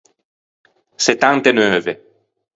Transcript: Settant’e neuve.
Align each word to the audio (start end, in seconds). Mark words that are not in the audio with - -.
Settant’e 1.05 1.51
neuve. 1.59 1.93